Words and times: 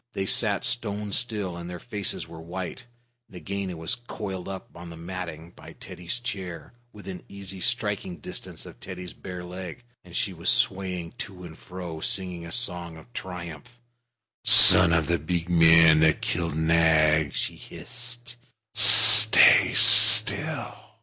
They 0.13 0.25
sat 0.25 0.65
stone 0.65 1.11
still, 1.11 1.55
and 1.55 1.69
their 1.69 1.77
faces 1.77 2.27
were 2.27 2.41
white. 2.41 2.87
Nagaina 3.29 3.77
was 3.77 3.93
coiled 3.93 4.47
up 4.47 4.67
on 4.73 4.89
the 4.89 4.97
matting 4.97 5.51
by 5.51 5.73
Teddy's 5.73 6.17
chair, 6.19 6.73
within 6.91 7.21
easy 7.29 7.59
striking 7.59 8.17
distance 8.17 8.65
of 8.65 8.79
Teddy's 8.79 9.13
bare 9.13 9.43
leg, 9.43 9.83
and 10.03 10.15
she 10.15 10.33
was 10.33 10.49
swaying 10.49 11.11
to 11.19 11.43
and 11.43 11.55
fro, 11.55 11.99
singing 11.99 12.47
a 12.47 12.51
song 12.51 12.97
of 12.97 13.13
triumph. 13.13 13.79
"Son 14.43 14.91
of 14.91 15.05
the 15.05 15.19
big 15.19 15.49
man 15.49 15.99
that 15.99 16.19
killed 16.19 16.55
Nag," 16.57 17.35
she 17.35 17.55
hissed, 17.55 18.37
"stay 18.73 19.71
still. 19.75 20.75